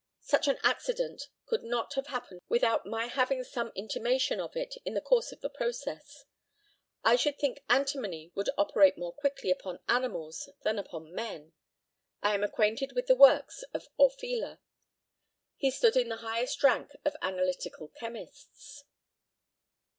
Such 0.23 0.47
an 0.47 0.57
accident 0.63 1.27
could 1.45 1.61
not 1.61 1.93
have 1.93 2.07
happened 2.07 2.41
without 2.49 2.87
my 2.87 3.05
having 3.05 3.43
some 3.43 3.71
intimation 3.75 4.39
of 4.39 4.55
it 4.57 4.73
in 4.83 4.95
the 4.95 4.99
course 4.99 5.31
of 5.31 5.41
the 5.41 5.49
process. 5.51 6.25
I 7.03 7.15
should 7.15 7.37
think 7.37 7.63
antimony 7.69 8.31
would 8.33 8.49
operate 8.57 8.97
more 8.97 9.13
quickly 9.13 9.51
upon 9.51 9.77
animals 9.87 10.49
than 10.63 10.79
upon 10.79 11.13
men. 11.13 11.53
I 12.19 12.33
am 12.33 12.43
acquainted 12.43 12.93
with 12.93 13.05
the 13.05 13.15
works 13.15 13.61
of 13.75 13.89
Orfila. 13.99 14.57
He 15.55 15.69
stood 15.69 15.95
in 15.95 16.09
the 16.09 16.17
highest 16.25 16.63
rank 16.63 16.93
of 17.05 17.15
analytical 17.21 17.89
chemists. 17.89 18.83